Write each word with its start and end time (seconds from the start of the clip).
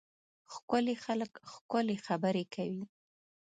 ښکلي 0.53 0.95
خلک 1.03 1.31
ښکلې 1.51 1.97
خبرې 2.05 2.43
کوي. 2.55 2.83